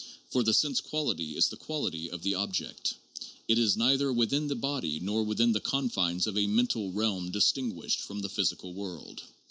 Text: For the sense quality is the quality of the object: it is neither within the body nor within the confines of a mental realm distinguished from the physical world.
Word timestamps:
For 0.31 0.41
the 0.41 0.55
sense 0.55 0.81
quality 0.81 1.35
is 1.37 1.49
the 1.49 1.57
quality 1.61 2.09
of 2.09 2.23
the 2.23 2.33
object: 2.33 2.95
it 3.47 3.59
is 3.59 3.77
neither 3.77 4.11
within 4.11 4.47
the 4.47 4.55
body 4.55 4.99
nor 4.99 5.21
within 5.21 5.51
the 5.51 5.59
confines 5.59 6.25
of 6.25 6.35
a 6.39 6.47
mental 6.47 6.91
realm 6.91 7.29
distinguished 7.29 8.01
from 8.01 8.21
the 8.21 8.29
physical 8.29 8.73
world. 8.73 9.21